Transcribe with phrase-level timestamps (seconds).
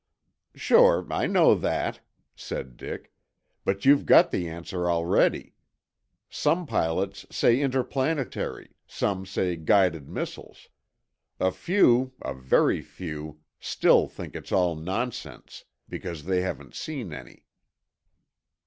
[0.55, 1.99] "Sure, I know that,"
[2.35, 3.11] said Dick.
[3.63, 5.53] "But you've got thc answer already.
[6.27, 10.69] Some pilots say interplanetary, some say guided missiles.
[11.39, 17.45] A few—a very few—still think it's all nonsense, because they haven't seen any."